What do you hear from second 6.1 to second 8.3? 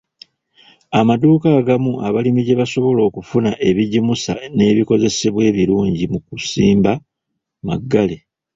mu kusimba maggale